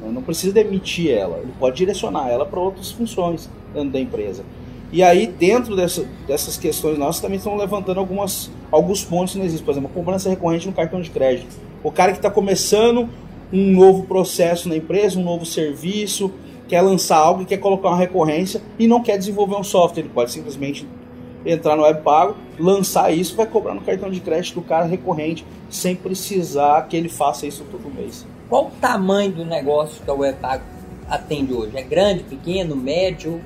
Né? 0.00 0.10
Não 0.10 0.22
precisa 0.22 0.52
demitir 0.52 1.10
ela, 1.10 1.38
ele 1.38 1.52
pode 1.58 1.76
direcionar 1.76 2.28
ela 2.28 2.46
para 2.46 2.58
outras 2.58 2.90
funções 2.90 3.48
dentro 3.72 3.90
da 3.90 4.00
empresa. 4.00 4.44
E 4.92 5.04
aí, 5.04 5.26
dentro 5.26 5.76
dessa, 5.76 6.04
dessas 6.26 6.56
questões 6.56 6.98
nossas, 6.98 7.22
também 7.22 7.38
estão 7.38 7.56
levantando 7.56 8.00
algumas, 8.00 8.50
alguns 8.72 9.04
pontos 9.04 9.32
que 9.32 9.38
não 9.38 9.44
existem. 9.44 9.64
Por 9.64 9.70
exemplo, 9.70 9.90
a 9.90 9.94
cobrança 9.94 10.28
recorrente 10.28 10.66
no 10.66 10.72
cartão 10.72 11.00
de 11.00 11.10
crédito. 11.10 11.56
O 11.84 11.92
cara 11.92 12.10
que 12.10 12.18
está 12.18 12.28
começando 12.28 13.08
um 13.52 13.70
novo 13.72 14.02
processo 14.04 14.68
na 14.68 14.76
empresa, 14.76 15.18
um 15.18 15.22
novo 15.22 15.46
serviço, 15.46 16.32
quer 16.68 16.80
lançar 16.82 17.16
algo 17.16 17.44
quer 17.44 17.58
colocar 17.58 17.88
uma 17.88 17.96
recorrência 17.96 18.62
e 18.78 18.86
não 18.86 19.02
quer 19.02 19.16
desenvolver 19.16 19.56
um 19.56 19.64
software. 19.64 20.02
Ele 20.02 20.10
pode 20.12 20.32
simplesmente 20.32 20.86
entrar 21.44 21.76
no 21.76 21.82
web 21.82 22.02
pago, 22.02 22.36
lançar 22.58 23.12
isso, 23.12 23.36
vai 23.36 23.46
cobrar 23.46 23.74
no 23.74 23.80
cartão 23.80 24.10
de 24.10 24.20
crédito 24.20 24.54
do 24.54 24.62
cara 24.62 24.84
recorrente, 24.84 25.44
sem 25.68 25.94
precisar 25.96 26.86
que 26.88 26.96
ele 26.96 27.08
faça 27.08 27.46
isso 27.46 27.64
todo 27.70 27.92
mês. 27.94 28.26
Qual 28.48 28.66
o 28.66 28.70
tamanho 28.80 29.32
do 29.32 29.44
negócio 29.44 30.02
que 30.02 30.10
a 30.10 30.14
web 30.14 30.38
pago 30.38 30.64
atende 31.08 31.52
hoje? 31.52 31.76
É 31.76 31.82
grande, 31.82 32.24
pequeno, 32.24 32.76
médio? 32.76 33.40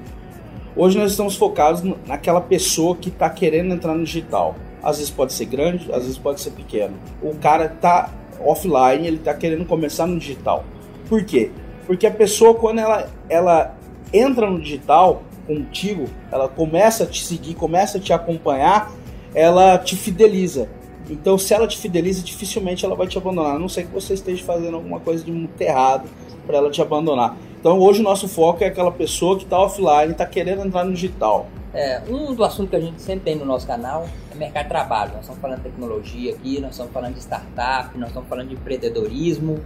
Hoje 0.76 0.98
nós 0.98 1.12
estamos 1.12 1.36
focados 1.36 1.82
naquela 2.06 2.40
pessoa 2.40 2.96
que 2.96 3.08
está 3.08 3.30
querendo 3.30 3.72
entrar 3.74 3.94
no 3.94 4.04
digital. 4.04 4.56
Às 4.82 4.98
vezes 4.98 5.10
pode 5.10 5.32
ser 5.32 5.46
grande, 5.46 5.90
às 5.92 6.02
vezes 6.02 6.18
pode 6.18 6.40
ser 6.40 6.50
pequeno. 6.50 6.94
O 7.22 7.34
cara 7.36 7.66
está 7.66 8.10
offline, 8.44 9.06
ele 9.06 9.16
está 9.16 9.32
querendo 9.32 9.64
começar 9.64 10.06
no 10.06 10.18
digital. 10.18 10.64
Por 11.08 11.24
quê? 11.24 11.50
Porque 11.86 12.06
a 12.06 12.10
pessoa, 12.10 12.54
quando 12.54 12.80
ela, 12.80 13.08
ela 13.28 13.76
entra 14.12 14.50
no 14.50 14.60
digital 14.60 15.22
contigo, 15.46 16.06
ela 16.30 16.48
começa 16.48 17.04
a 17.04 17.06
te 17.06 17.24
seguir, 17.24 17.54
começa 17.54 17.98
a 17.98 18.00
te 18.00 18.12
acompanhar, 18.12 18.90
ela 19.34 19.78
te 19.78 19.96
fideliza. 19.96 20.68
Então, 21.08 21.36
se 21.36 21.52
ela 21.52 21.66
te 21.66 21.76
fideliza, 21.76 22.22
dificilmente 22.22 22.84
ela 22.84 22.94
vai 22.94 23.06
te 23.06 23.18
abandonar. 23.18 23.56
A 23.56 23.58
não 23.58 23.68
ser 23.68 23.84
que 23.84 23.92
você 23.92 24.14
esteja 24.14 24.42
fazendo 24.44 24.76
alguma 24.76 25.00
coisa 25.00 25.22
de 25.24 25.30
muito 25.30 25.60
errado 25.60 26.08
para 26.46 26.56
ela 26.56 26.70
te 26.70 26.80
abandonar. 26.80 27.36
Então, 27.60 27.78
hoje 27.78 28.00
o 28.00 28.02
nosso 28.02 28.28
foco 28.28 28.64
é 28.64 28.66
aquela 28.66 28.92
pessoa 28.92 29.36
que 29.36 29.44
está 29.44 29.58
offline, 29.58 30.12
está 30.12 30.26
querendo 30.26 30.64
entrar 30.64 30.84
no 30.84 30.92
digital. 30.92 31.46
É, 31.74 32.00
um 32.08 32.32
do 32.32 32.44
assunto 32.44 32.70
que 32.70 32.76
a 32.76 32.80
gente 32.80 33.02
sempre 33.02 33.24
tem 33.24 33.34
no 33.34 33.44
nosso 33.44 33.66
canal 33.66 34.06
é 34.30 34.34
mercado 34.36 34.64
de 34.64 34.68
trabalho. 34.68 35.12
Nós 35.12 35.22
estamos 35.22 35.40
falando 35.40 35.58
de 35.58 35.64
tecnologia 35.64 36.32
aqui, 36.34 36.60
nós 36.60 36.70
estamos 36.70 36.92
falando 36.92 37.14
de 37.14 37.20
startup, 37.20 37.98
nós 37.98 38.08
estamos 38.08 38.28
falando 38.28 38.48
de 38.48 38.54
empreendedorismo. 38.54 39.60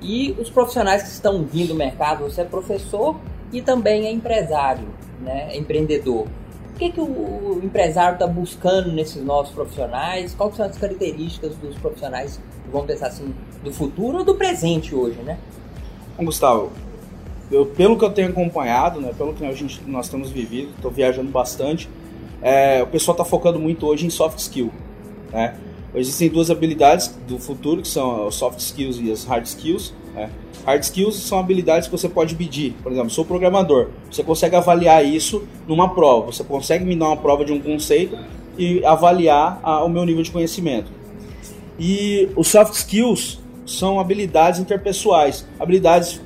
E 0.00 0.34
os 0.38 0.50
profissionais 0.50 1.02
que 1.02 1.08
estão 1.08 1.44
vindo 1.44 1.68
do 1.68 1.74
mercado, 1.74 2.24
você 2.24 2.42
é 2.42 2.44
professor 2.44 3.16
e 3.52 3.60
também 3.62 4.06
é 4.06 4.12
empresário, 4.12 4.88
né? 5.20 5.48
É 5.50 5.56
empreendedor. 5.56 6.26
O 6.74 6.76
que, 6.76 6.90
que 6.90 7.00
o 7.00 7.60
empresário 7.62 8.14
está 8.14 8.26
buscando 8.26 8.90
nesses 8.90 9.22
novos 9.22 9.52
profissionais? 9.52 10.34
Quais 10.34 10.56
são 10.56 10.66
as 10.66 10.76
características 10.76 11.54
dos 11.56 11.76
profissionais, 11.76 12.40
vamos 12.72 12.88
pensar 12.88 13.08
assim, 13.08 13.32
do 13.62 13.72
futuro 13.72 14.18
ou 14.18 14.24
do 14.24 14.34
presente 14.34 14.94
hoje, 14.94 15.20
né? 15.22 15.38
Gustavo, 16.18 16.72
eu, 17.50 17.66
pelo 17.66 17.96
que 17.96 18.04
eu 18.04 18.10
tenho 18.10 18.28
acompanhado, 18.28 19.00
né, 19.00 19.12
pelo 19.16 19.32
que 19.34 19.44
a 19.44 19.52
gente, 19.52 19.80
nós 19.86 20.08
temos 20.08 20.30
vivido, 20.30 20.70
estou 20.76 20.90
viajando 20.90 21.30
bastante, 21.30 21.88
é, 22.42 22.82
o 22.82 22.86
pessoal 22.86 23.14
está 23.14 23.24
focando 23.24 23.58
muito 23.58 23.86
hoje 23.86 24.06
em 24.06 24.10
soft 24.10 24.38
skill. 24.38 24.70
Né? 25.32 25.56
Existem 25.94 26.28
duas 26.28 26.50
habilidades 26.50 27.08
do 27.28 27.38
futuro, 27.38 27.80
que 27.80 27.88
são 27.88 28.26
os 28.26 28.34
soft 28.34 28.58
skills 28.58 28.98
e 29.00 29.10
as 29.10 29.24
hard 29.24 29.46
skills. 29.46 29.94
Né? 30.14 30.30
Hard 30.64 30.82
skills 30.82 31.16
são 31.16 31.38
habilidades 31.38 31.88
que 31.88 31.92
você 31.92 32.08
pode 32.08 32.36
medir. 32.36 32.74
Por 32.82 32.92
exemplo, 32.92 33.10
sou 33.10 33.24
programador. 33.24 33.88
Você 34.10 34.22
consegue 34.22 34.56
avaliar 34.56 35.04
isso 35.04 35.44
numa 35.66 35.94
prova. 35.94 36.26
Você 36.26 36.44
consegue 36.44 36.84
me 36.84 36.96
dar 36.96 37.06
uma 37.06 37.16
prova 37.16 37.44
de 37.44 37.52
um 37.52 37.60
conceito 37.60 38.16
e 38.56 38.84
avaliar 38.84 39.60
a, 39.62 39.84
o 39.84 39.88
meu 39.88 40.04
nível 40.04 40.22
de 40.22 40.30
conhecimento. 40.30 40.90
E 41.78 42.28
os 42.36 42.48
soft 42.48 42.74
skills 42.74 43.40
são 43.66 43.98
habilidades 43.98 44.60
interpessoais. 44.60 45.46
Habilidades 45.58 46.20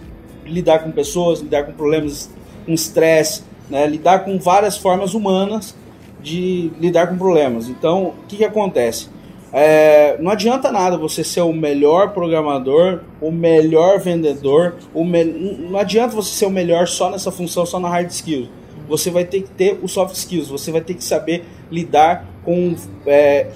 de 0.45 0.53
lidar 0.53 0.81
com 0.81 0.91
pessoas, 0.91 1.41
lidar 1.41 1.65
com 1.65 1.73
problemas, 1.73 2.31
com 2.65 2.73
estresse, 2.73 3.43
né? 3.69 3.87
lidar 3.87 4.25
com 4.25 4.39
várias 4.39 4.77
formas 4.77 5.15
humanas 5.15 5.75
de 6.23 6.71
lidar 6.79 7.09
com 7.09 7.17
problemas. 7.17 7.69
Então, 7.69 8.09
o 8.09 8.27
que, 8.29 8.37
que 8.37 8.45
acontece? 8.45 9.09
É, 9.53 10.17
não 10.21 10.31
adianta 10.31 10.71
nada 10.71 10.99
você 10.99 11.25
ser 11.25 11.41
o 11.41 11.53
melhor 11.53 12.13
programador, 12.13 13.01
o 13.21 13.31
melhor 13.31 13.99
vendedor, 13.99 14.77
o 14.93 15.05
me... 15.05 15.25
não 15.25 15.79
adianta 15.79 16.15
você 16.15 16.35
ser 16.35 16.47
o 16.47 16.51
melhor 16.51 16.87
só 16.87 17.11
nessa 17.11 17.33
função, 17.33 17.65
só 17.65 17.81
na 17.81 17.89
hard 17.89 18.11
skills. 18.11 18.49
Você 18.89 19.11
vai 19.11 19.25
ter 19.25 19.43
que 19.43 19.51
ter 19.51 19.79
os 19.83 19.93
soft 19.93 20.15
skills, 20.15 20.49
você 20.49 20.71
vai 20.71 20.81
ter 20.81 20.95
que 20.95 21.05
saber 21.05 21.45
lidar 21.71 22.27
com 22.45 22.75
é, 23.07 23.49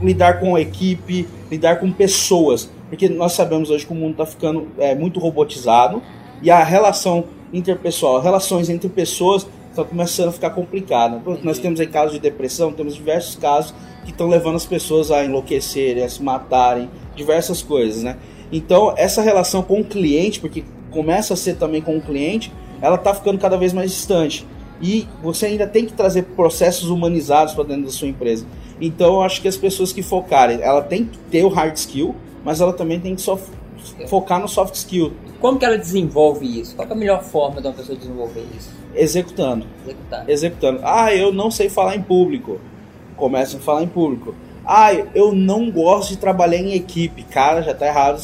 lidar 0.00 0.40
com 0.40 0.58
equipe, 0.58 1.28
lidar 1.50 1.76
com 1.80 1.90
pessoas. 1.92 2.70
Porque 2.88 3.08
nós 3.08 3.32
sabemos 3.32 3.70
hoje 3.70 3.84
que 3.84 3.92
o 3.92 3.96
mundo 3.96 4.12
está 4.12 4.26
ficando 4.26 4.68
é, 4.78 4.94
muito 4.94 5.20
robotizado 5.20 6.02
e 6.42 6.50
a 6.50 6.62
relação 6.62 7.24
interpessoal, 7.52 8.20
relações 8.20 8.68
entre 8.68 8.88
pessoas 8.88 9.46
estão 9.78 9.84
começando 9.84 10.28
a 10.28 10.32
ficar 10.32 10.50
complicada. 10.50 11.22
Nós 11.42 11.58
temos 11.58 11.78
aí 11.78 11.86
casos 11.86 12.12
de 12.12 12.18
depressão, 12.18 12.72
temos 12.72 12.94
diversos 12.94 13.36
casos 13.36 13.72
que 14.04 14.10
estão 14.10 14.28
levando 14.28 14.56
as 14.56 14.66
pessoas 14.66 15.10
a 15.10 15.24
enlouquecerem, 15.24 16.02
a 16.02 16.08
se 16.08 16.22
matarem, 16.22 16.90
diversas 17.14 17.62
coisas, 17.62 18.02
né? 18.02 18.16
Então, 18.50 18.94
essa 18.96 19.22
relação 19.22 19.62
com 19.62 19.80
o 19.80 19.84
cliente, 19.84 20.40
porque 20.40 20.64
começa 20.90 21.34
a 21.34 21.36
ser 21.36 21.56
também 21.56 21.80
com 21.80 21.96
o 21.96 22.00
cliente, 22.00 22.52
ela 22.80 22.96
está 22.96 23.14
ficando 23.14 23.38
cada 23.38 23.56
vez 23.56 23.72
mais 23.72 23.90
distante. 23.90 24.46
E 24.80 25.06
você 25.22 25.46
ainda 25.46 25.66
tem 25.66 25.84
que 25.84 25.92
trazer 25.92 26.22
processos 26.22 26.88
humanizados 26.88 27.54
para 27.54 27.64
dentro 27.64 27.84
da 27.84 27.90
sua 27.90 28.08
empresa. 28.08 28.46
Então, 28.80 29.14
eu 29.14 29.22
acho 29.22 29.42
que 29.42 29.48
as 29.48 29.56
pessoas 29.56 29.92
que 29.92 30.02
focarem, 30.02 30.60
ela 30.62 30.80
tem 30.82 31.04
que 31.04 31.18
ter 31.30 31.44
o 31.44 31.48
hard 31.48 31.76
skill, 31.76 32.14
mas 32.44 32.60
ela 32.60 32.72
também 32.72 32.98
tem 32.98 33.14
que 33.14 33.20
só 33.20 33.38
focar 34.06 34.40
no 34.40 34.48
soft 34.48 34.74
skill. 34.74 35.12
Como 35.40 35.58
que 35.58 35.64
ela 35.64 35.78
desenvolve 35.78 36.60
isso? 36.60 36.74
Qual 36.74 36.88
é 36.88 36.92
a 36.92 36.94
melhor 36.94 37.22
forma 37.22 37.60
de 37.60 37.66
uma 37.66 37.74
pessoa 37.74 37.96
desenvolver 37.96 38.44
isso? 38.56 38.70
Executando. 38.94 39.66
Executando. 39.84 40.30
Executando. 40.30 40.80
Ah, 40.82 41.14
eu 41.14 41.32
não 41.32 41.50
sei 41.50 41.68
falar 41.68 41.96
em 41.96 42.02
público. 42.02 42.60
Começa 43.16 43.56
a 43.56 43.60
falar 43.60 43.82
em 43.82 43.88
público. 43.88 44.34
Ah, 44.64 44.92
eu 45.14 45.32
não 45.32 45.70
gosto 45.70 46.10
de 46.10 46.18
trabalhar 46.18 46.58
em 46.58 46.74
equipe. 46.74 47.22
Cara, 47.24 47.62
já 47.62 47.72
está 47.72 47.86
errado. 47.86 48.20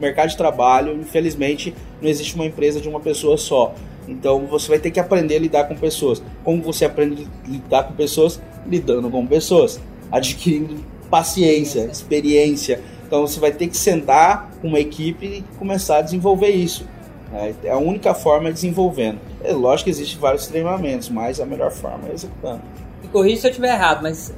Mercado 0.00 0.30
de 0.30 0.36
trabalho, 0.36 0.94
infelizmente, 0.94 1.74
não 2.00 2.08
existe 2.08 2.34
uma 2.34 2.46
empresa 2.46 2.80
de 2.80 2.88
uma 2.88 2.98
pessoa 2.98 3.36
só. 3.36 3.74
Então 4.08 4.46
você 4.46 4.68
vai 4.68 4.78
ter 4.78 4.90
que 4.90 4.98
aprender 4.98 5.36
a 5.36 5.38
lidar 5.38 5.64
com 5.64 5.76
pessoas. 5.76 6.22
Como 6.42 6.62
você 6.62 6.84
aprende 6.84 7.28
a 7.44 7.48
lidar 7.48 7.84
com 7.84 7.94
pessoas? 7.94 8.40
Lidando 8.66 9.10
com 9.10 9.26
pessoas, 9.26 9.80
adquirindo 10.10 10.92
paciência, 11.12 11.90
experiência, 11.92 12.80
então 13.12 13.26
você 13.26 13.38
vai 13.38 13.52
ter 13.52 13.66
que 13.66 13.76
sentar 13.76 14.50
com 14.62 14.68
uma 14.68 14.80
equipe 14.80 15.26
e 15.26 15.44
começar 15.58 15.98
a 15.98 16.00
desenvolver 16.00 16.48
isso. 16.48 16.86
Né? 17.30 17.54
É 17.62 17.70
a 17.70 17.76
única 17.76 18.14
forma 18.14 18.48
é 18.48 18.52
desenvolvendo. 18.52 19.18
É 19.44 19.52
lógico 19.52 19.84
que 19.84 19.90
existem 19.90 20.18
vários 20.18 20.46
treinamentos, 20.46 21.10
mas 21.10 21.38
a 21.38 21.44
melhor 21.44 21.70
forma 21.70 22.08
é 22.08 22.14
executando. 22.14 22.62
Me 23.02 23.08
corrija 23.08 23.42
se 23.42 23.46
eu 23.48 23.50
estiver 23.50 23.68
errado, 23.68 24.02
mas 24.02 24.32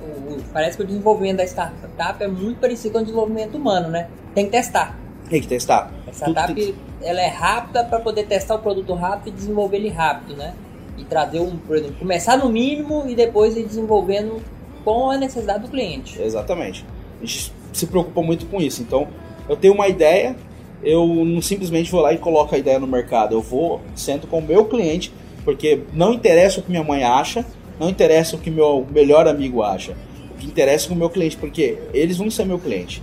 parece 0.52 0.76
que 0.76 0.82
o 0.82 0.86
desenvolvimento 0.88 1.36
da 1.36 1.44
startup 1.44 2.20
é 2.20 2.26
muito 2.26 2.58
parecido 2.58 2.94
com 2.94 2.98
o 2.98 3.02
desenvolvimento 3.02 3.56
humano, 3.56 3.88
né? 3.90 4.08
Tem 4.34 4.46
que 4.46 4.50
testar. 4.50 4.98
Tem 5.30 5.40
que 5.40 5.46
testar. 5.46 5.92
A 6.08 6.10
startup 6.10 6.74
ela 7.00 7.22
é 7.22 7.28
rápida 7.28 7.84
para 7.84 8.00
poder 8.00 8.26
testar 8.26 8.56
o 8.56 8.58
produto 8.58 8.92
rápido 8.94 9.28
e 9.28 9.30
desenvolver 9.36 9.76
ele 9.76 9.90
rápido, 9.90 10.36
né? 10.36 10.52
E 10.98 11.04
trazer 11.04 11.38
um, 11.38 11.56
por 11.58 11.76
exemplo, 11.76 11.94
começar 11.94 12.36
no 12.36 12.48
mínimo 12.48 13.04
e 13.06 13.14
depois 13.14 13.56
ir 13.56 13.62
desenvolvendo 13.62 14.42
com 14.84 15.12
a 15.12 15.16
necessidade 15.16 15.62
do 15.62 15.68
cliente. 15.68 16.20
Exatamente. 16.20 16.84
A 17.22 17.24
gente 17.24 17.52
se 17.76 17.86
preocupa 17.86 18.22
muito 18.22 18.46
com 18.46 18.60
isso. 18.60 18.82
Então, 18.82 19.08
eu 19.48 19.56
tenho 19.56 19.74
uma 19.74 19.88
ideia, 19.88 20.34
eu 20.82 21.06
não 21.06 21.42
simplesmente 21.42 21.90
vou 21.90 22.00
lá 22.00 22.12
e 22.12 22.18
coloco 22.18 22.54
a 22.54 22.58
ideia 22.58 22.78
no 22.78 22.86
mercado. 22.86 23.34
Eu 23.34 23.42
vou, 23.42 23.80
sento 23.94 24.26
com 24.26 24.38
o 24.38 24.42
meu 24.42 24.64
cliente, 24.64 25.12
porque 25.44 25.80
não 25.92 26.12
interessa 26.14 26.60
o 26.60 26.62
que 26.62 26.70
minha 26.70 26.84
mãe 26.84 27.04
acha, 27.04 27.44
não 27.78 27.88
interessa 27.88 28.36
o 28.36 28.38
que 28.38 28.50
meu 28.50 28.86
melhor 28.90 29.28
amigo 29.28 29.62
acha. 29.62 29.94
O 30.34 30.38
que 30.38 30.46
interessa 30.46 30.90
é 30.90 30.92
o 30.92 30.96
meu 30.96 31.10
cliente, 31.10 31.36
porque 31.36 31.78
eles 31.92 32.16
vão 32.16 32.30
ser 32.30 32.44
meu 32.44 32.58
cliente. 32.58 33.02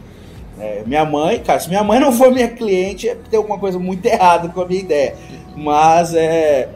É, 0.59 0.83
minha 0.85 1.03
mãe, 1.05 1.39
cara, 1.39 1.59
se 1.59 1.69
minha 1.69 1.83
mãe 1.83 1.99
não 1.99 2.11
for 2.11 2.31
minha 2.31 2.47
cliente, 2.47 3.09
é 3.09 3.15
tem 3.15 3.37
alguma 3.37 3.57
coisa 3.57 3.79
muito 3.79 4.05
errada 4.07 4.49
com 4.49 4.61
a 4.61 4.65
minha 4.65 4.79
ideia. 4.79 5.15
Mas 5.55 6.13
é, 6.13 6.69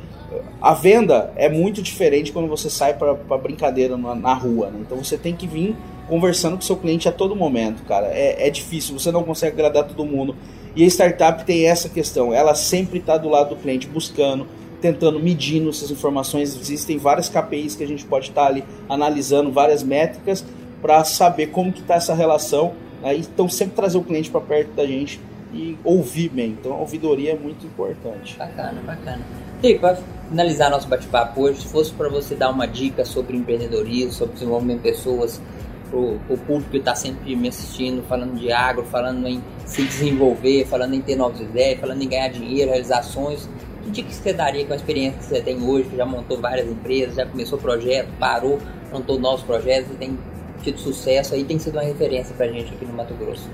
a 0.61 0.73
venda 0.73 1.31
é 1.35 1.47
muito 1.47 1.81
diferente 1.81 2.31
quando 2.31 2.47
você 2.47 2.69
sai 2.69 2.93
para 2.93 3.13
brincadeira 3.37 3.95
na, 3.97 4.15
na 4.15 4.33
rua. 4.33 4.69
Né? 4.69 4.79
Então 4.81 5.03
você 5.03 5.17
tem 5.17 5.35
que 5.35 5.47
vir 5.47 5.75
conversando 6.07 6.55
com 6.55 6.62
seu 6.62 6.77
cliente 6.77 7.07
a 7.07 7.12
todo 7.12 7.35
momento, 7.35 7.83
cara. 7.83 8.07
É, 8.07 8.47
é 8.47 8.50
difícil, 8.50 8.97
você 8.97 9.12
não 9.12 9.24
consegue 9.24 9.53
agradar 9.53 9.85
todo 9.85 10.05
mundo. 10.05 10.35
E 10.75 10.83
a 10.83 10.88
startup 10.88 11.45
tem 11.45 11.67
essa 11.67 11.88
questão, 11.88 12.33
ela 12.33 12.53
sempre 12.53 13.00
está 13.00 13.17
do 13.17 13.29
lado 13.29 13.55
do 13.55 13.55
cliente, 13.55 13.88
buscando, 13.88 14.45
tentando, 14.81 15.19
medindo 15.19 15.69
essas 15.69 15.89
informações. 15.89 16.55
Existem 16.55 16.97
várias 16.97 17.29
KPIs 17.29 17.75
que 17.75 17.83
a 17.83 17.88
gente 17.88 18.05
pode 18.05 18.29
estar 18.29 18.43
tá 18.43 18.47
ali 18.47 18.63
analisando, 18.89 19.51
várias 19.51 19.81
métricas, 19.81 20.45
para 20.81 21.03
saber 21.03 21.47
como 21.47 21.71
que 21.71 21.79
está 21.79 21.95
essa 21.95 22.13
relação. 22.13 22.74
Né? 23.01 23.15
Então, 23.15 23.47
sempre 23.47 23.75
trazer 23.75 23.97
o 23.97 24.03
cliente 24.03 24.29
para 24.29 24.41
perto 24.41 24.74
da 24.74 24.85
gente 24.85 25.19
e 25.53 25.77
ouvir 25.83 26.29
bem. 26.29 26.50
Então, 26.59 26.74
a 26.74 26.77
ouvidoria 26.77 27.31
é 27.31 27.35
muito 27.35 27.65
importante. 27.65 28.38
Bacana, 28.38 28.81
bacana. 28.85 29.21
E 29.63 29.79
para 29.79 29.97
finalizar 30.29 30.69
nosso 30.69 30.88
bate-papo 30.88 31.41
hoje, 31.41 31.62
se 31.62 31.67
fosse 31.67 31.93
para 31.93 32.09
você 32.09 32.35
dar 32.35 32.50
uma 32.50 32.67
dica 32.67 33.05
sobre 33.05 33.38
empreendedorismo, 33.38 34.12
sobre 34.12 34.33
desenvolvimento 34.33 34.81
de 34.81 34.91
pessoas, 34.91 35.41
pro, 35.89 36.20
pro 36.27 36.38
público 36.38 36.72
que 36.72 36.77
está 36.77 36.96
sempre 36.96 37.36
me 37.36 37.48
assistindo, 37.48 38.04
falando 38.08 38.36
de 38.39 38.51
agro, 38.51 38.84
falando 38.86 39.27
em 39.27 39.42
se 39.65 39.84
desenvolver, 39.84 40.65
falando 40.65 40.94
em 40.94 41.01
ter 41.01 41.15
novas 41.15 41.39
ideias, 41.39 41.80
falando 41.80 42.01
em 42.01 42.08
ganhar 42.08 42.30
dinheiro, 42.30 42.72
realizações. 42.72 43.50
Que 43.84 43.92
dica 43.92 44.10
que 44.10 44.15
você 44.15 44.34
daria 44.34 44.65
com 44.65 44.74
a 44.74 44.75
experiência 44.75 45.20
que 45.20 45.25
você 45.25 45.42
tem 45.42 45.62
hoje, 45.62 45.89
que 45.89 45.98
já 45.98 46.06
montou 46.06 46.39
várias 46.39 46.68
empresas, 46.68 47.15
já 47.15 47.25
começou 47.25 47.58
projeto, 47.60 48.10
parou, 48.20 48.60
montou 48.92 49.20
novos 49.20 49.44
projetos 49.44 49.92
e 49.92 49.96
tem 49.96 50.18
tido 50.63 50.80
sucesso 50.80 51.36
aí, 51.36 51.44
tem 51.44 51.60
sido 51.60 51.75
uma 51.75 51.84
referência 51.84 52.34
pra 52.36 52.48
gente 52.48 52.74
aqui 52.74 52.86
no 52.86 52.94
Mato 52.94 53.13
Grosso? 53.13 53.50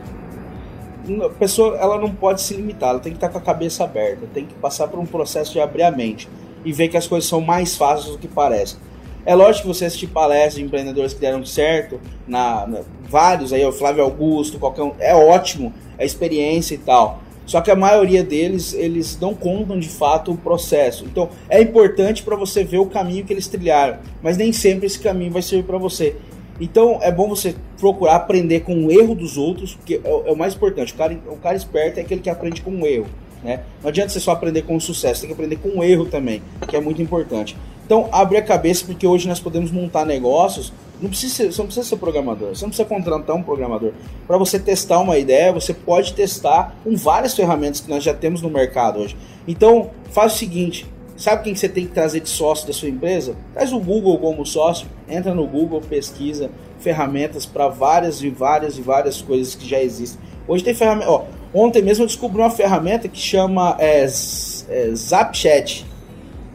A 1.26 1.30
pessoa 1.30 1.78
ela 1.78 2.00
não 2.00 2.14
pode 2.14 2.42
se 2.42 2.54
limitar, 2.54 2.92
ela 2.92 3.00
tem 3.00 3.12
que 3.12 3.18
estar 3.18 3.30
com 3.30 3.38
a 3.38 3.42
cabeça 3.42 3.84
aberta, 3.84 4.26
tem 4.34 4.46
que 4.46 4.54
passar 4.54 4.88
por 4.88 5.00
um 5.00 5.06
processo 5.06 5.52
de 5.52 5.60
abrir 5.60 5.84
a 5.84 5.92
mente 5.92 6.30
e 6.64 6.72
ver 6.72 6.88
que 6.88 6.96
as 6.96 7.08
coisas 7.08 7.28
são 7.28 7.42
mais 7.42 7.76
fáceis 7.76 8.12
do 8.12 8.18
que 8.18 8.28
parecem. 8.28 8.80
É 9.26 9.36
lógico 9.36 9.68
que 9.68 9.76
você 9.76 9.86
assistir 9.86 10.08
palestras 10.08 10.56
de 10.56 10.64
empreendedores 10.64 11.14
que 11.14 11.20
deram 11.20 11.46
certo, 11.46 12.00
na, 12.28 12.66
na, 12.66 12.82
vários 13.08 13.54
aí, 13.54 13.64
o 13.66 13.72
Flávio 13.72 14.04
Augusto, 14.04 14.58
qualquer 14.58 14.84
um, 14.84 14.94
é 15.00 15.14
ótimo, 15.14 15.74
é 15.98 16.06
experiência 16.06 16.76
e 16.76 16.80
tal. 16.80 17.22
Só 17.46 17.60
que 17.60 17.70
a 17.70 17.76
maioria 17.76 18.24
deles, 18.24 18.74
eles 18.74 19.18
não 19.20 19.34
contam 19.34 19.80
de 19.80 19.90
fato 19.90 20.32
o 20.32 20.38
processo. 20.38 21.04
Então, 21.06 21.30
é 21.50 21.62
importante 21.62 22.24
para 22.24 22.36
você 22.36 22.64
ver 22.64 22.78
o 22.78 22.86
caminho 22.86 23.26
que 23.26 23.34
eles 23.34 23.48
trilharam, 23.48 23.98
mas 24.22 24.38
nem 24.38 24.54
sempre 24.54 24.86
esse 24.86 25.00
caminho 25.00 25.32
vai 25.32 25.42
servir 25.42 25.66
para 25.66 25.78
você. 25.78 26.16
Então, 26.60 27.00
é 27.02 27.12
bom 27.12 27.28
você 27.28 27.56
procurar 27.80 28.16
aprender 28.16 28.62
com 28.62 28.86
o 28.86 28.92
erro 28.92 29.16
dos 29.16 29.36
outros, 29.36 29.78
que 29.86 29.96
é, 29.96 30.02
é, 30.04 30.32
o 30.32 30.36
mais 30.36 30.54
importante. 30.54 30.94
O 30.94 30.96
cara, 30.96 31.20
o 31.28 31.38
cara 31.38 31.58
esperto 31.58 31.98
é 31.98 32.02
aquele 32.02 32.22
que 32.22 32.30
aprende 32.30 32.62
com 32.62 32.72
o 32.72 32.86
erro. 32.86 33.08
Né? 33.44 33.62
Não 33.82 33.90
adianta 33.90 34.10
você 34.10 34.20
só 34.20 34.32
aprender 34.32 34.62
com 34.62 34.76
o 34.76 34.82
sucesso, 34.82 35.22
tem 35.22 35.28
que 35.28 35.34
aprender 35.34 35.56
com 35.56 35.80
o 35.80 35.84
erro 35.84 36.06
também, 36.06 36.44
que 36.68 36.76
é 36.76 36.80
muito 36.80 37.02
importante. 37.02 37.58
Então, 37.92 38.08
abre 38.10 38.38
a 38.38 38.42
cabeça, 38.42 38.86
porque 38.86 39.06
hoje 39.06 39.28
nós 39.28 39.42
podemos 39.42 39.70
montar 39.70 40.06
negócios. 40.06 40.72
Não 41.02 41.10
precisa 41.10 41.36
ser, 41.36 41.52
você 41.52 41.58
não 41.58 41.66
precisa 41.66 41.90
ser 41.90 41.98
programador, 41.98 42.56
você 42.56 42.62
não 42.62 42.70
precisa 42.70 42.88
contratar 42.88 43.36
um 43.36 43.44
programador. 43.44 43.92
Para 44.26 44.38
você 44.38 44.58
testar 44.58 45.00
uma 45.00 45.18
ideia, 45.18 45.52
você 45.52 45.74
pode 45.74 46.14
testar 46.14 46.74
com 46.86 46.96
várias 46.96 47.36
ferramentas 47.36 47.82
que 47.82 47.90
nós 47.90 48.02
já 48.02 48.14
temos 48.14 48.42
no 48.42 48.50
mercado 48.50 49.02
hoje. 49.02 49.18
Então, 49.46 49.90
faz 50.10 50.36
o 50.36 50.38
seguinte: 50.38 50.86
sabe 51.18 51.44
quem 51.44 51.54
você 51.54 51.68
tem 51.68 51.86
que 51.86 51.92
trazer 51.92 52.22
de 52.22 52.30
sócio 52.30 52.66
da 52.66 52.72
sua 52.72 52.88
empresa? 52.88 53.36
Traz 53.54 53.74
o 53.74 53.80
Google 53.82 54.18
como 54.20 54.46
sócio, 54.46 54.88
entra 55.10 55.36
no 55.36 55.46
Google, 55.46 55.82
pesquisa 55.82 56.50
ferramentas 56.80 57.46
para 57.46 57.68
várias 57.68 58.24
e 58.24 58.30
várias 58.30 58.78
e 58.78 58.82
várias 58.82 59.22
coisas 59.22 59.54
que 59.54 59.68
já 59.68 59.84
existem. 59.84 60.18
Hoje 60.48 60.64
tem 60.64 60.74
ferramenta. 60.74 61.12
Ó, 61.12 61.26
ontem 61.54 61.82
mesmo 61.82 62.06
eu 62.06 62.08
descobri 62.08 62.42
uma 62.42 62.50
ferramenta 62.50 63.10
que 63.10 63.20
chama 63.20 63.76
é, 63.80 64.06
é, 64.06 64.96
ZapChat. 64.96 65.91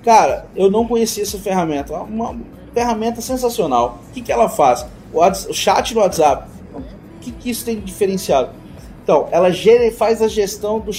Cara, 0.06 0.46
eu 0.54 0.70
não 0.70 0.86
conhecia 0.86 1.24
essa 1.24 1.36
ferramenta. 1.36 1.92
É 1.92 1.98
uma 1.98 2.36
ferramenta 2.72 3.20
sensacional. 3.20 3.98
O 4.08 4.12
que, 4.12 4.22
que 4.22 4.30
ela 4.30 4.48
faz? 4.48 4.86
O, 5.12 5.52
chat 5.52 5.92
no 5.96 6.00
WhatsApp. 6.00 6.48
O 6.72 6.80
que, 7.20 7.32
que 7.32 7.50
isso 7.50 7.64
tem 7.64 7.74
de 7.74 7.82
diferenciado? 7.86 8.50
Então, 9.02 9.26
ela 9.32 9.48
faz 9.96 10.22
a 10.22 10.28
gestão 10.28 10.78
do, 10.78 10.92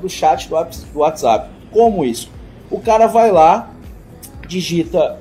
do 0.00 0.08
chat 0.08 0.48
do 0.48 0.54
WhatsApp. 1.00 1.50
Como 1.72 2.04
isso? 2.04 2.30
O 2.70 2.78
cara 2.78 3.08
vai 3.08 3.32
lá, 3.32 3.68
digita, 4.46 5.18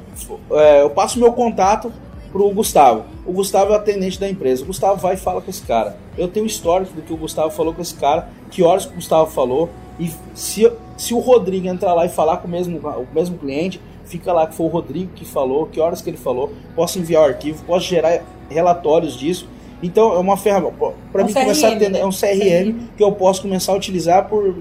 é, 0.52 0.84
eu 0.84 0.92
passo 0.92 1.20
meu 1.20 1.34
contato 1.34 1.92
pro 2.32 2.48
Gustavo. 2.52 3.06
O 3.26 3.34
Gustavo 3.34 3.72
é 3.72 3.74
o 3.74 3.78
atendente 3.78 4.20
da 4.20 4.30
empresa. 4.30 4.62
O 4.62 4.68
Gustavo 4.68 5.02
vai 5.02 5.16
e 5.16 5.18
fala 5.18 5.42
com 5.42 5.50
esse 5.50 5.64
cara. 5.64 5.98
Eu 6.16 6.28
tenho 6.28 6.46
histórico 6.46 6.94
do 6.94 7.02
que 7.02 7.12
o 7.12 7.18
Gustavo 7.18 7.50
falou 7.50 7.74
com 7.74 7.82
esse 7.82 7.96
cara, 7.96 8.30
que 8.52 8.62
horas 8.62 8.86
o 8.86 8.92
Gustavo 8.92 9.32
falou, 9.32 9.68
e 10.00 10.12
se, 10.36 10.72
se 11.02 11.16
o 11.16 11.20
Rodrigo 11.20 11.68
entrar 11.68 11.96
lá 11.96 12.06
e 12.06 12.10
falar 12.10 12.38
com 12.38 12.48
o 12.48 12.52
mesmo, 12.52 12.78
o 12.78 13.08
mesmo 13.12 13.36
cliente, 13.36 13.82
fica 14.06 14.32
lá 14.32 14.46
que 14.46 14.54
foi 14.54 14.68
o 14.68 14.70
Rodrigo 14.70 15.12
que 15.16 15.26
falou, 15.26 15.66
que 15.66 15.80
horas 15.80 16.00
que 16.00 16.12
ele 16.12 16.18
falou, 16.18 16.52
posso 16.76 17.00
enviar 17.00 17.24
o 17.24 17.26
arquivo, 17.26 17.66
posso 17.66 17.88
gerar 17.88 18.24
relatórios 18.48 19.18
disso. 19.18 19.50
Então 19.82 20.14
é 20.14 20.20
uma 20.20 20.38
ferramenta. 20.38 20.76
Para 21.12 21.22
é 21.22 21.24
um 21.24 21.28
mim 21.28 21.34
CRM, 21.34 21.42
começar 21.42 21.68
a 21.70 21.76
ter 21.76 21.90
né? 21.90 22.02
é 22.02 22.06
um 22.06 22.12
CRM, 22.12 22.40
CRM, 22.40 22.88
que 22.96 23.04
eu 23.04 23.12
posso 23.14 23.42
começar 23.42 23.72
a 23.72 23.76
utilizar 23.76 24.30
por 24.30 24.56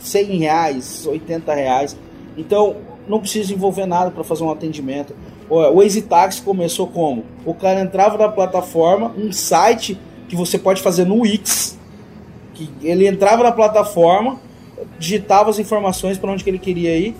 100 0.00 0.38
reais, 0.38 1.06
80 1.06 1.54
reais. 1.54 1.96
Então 2.36 2.74
não 3.06 3.20
preciso 3.20 3.54
envolver 3.54 3.86
nada 3.86 4.10
para 4.10 4.24
fazer 4.24 4.42
um 4.42 4.50
atendimento. 4.50 5.14
O 5.48 5.80
Easy 5.80 6.02
Taxi 6.02 6.42
começou 6.42 6.88
como? 6.88 7.24
O 7.46 7.54
cara 7.54 7.80
entrava 7.80 8.18
na 8.18 8.28
plataforma, 8.28 9.14
um 9.16 9.30
site 9.30 9.96
que 10.28 10.34
você 10.34 10.58
pode 10.58 10.82
fazer 10.82 11.04
no 11.04 11.20
Wix, 11.20 11.78
que 12.52 12.68
ele 12.82 13.06
entrava 13.06 13.44
na 13.44 13.52
plataforma, 13.52 14.40
digitava 14.98 15.50
as 15.50 15.58
informações 15.58 16.18
para 16.18 16.30
onde 16.30 16.44
que 16.44 16.50
ele 16.50 16.58
queria 16.58 16.96
ir 16.96 17.14